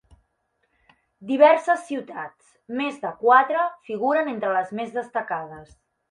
Diverses 1.31 1.83
ciutats, 1.89 2.47
més 2.79 2.97
de 3.03 3.11
quatre, 3.19 3.65
figuren 3.89 4.31
entre 4.33 4.55
les 4.55 4.71
més 4.81 4.97
destacades. 4.97 5.71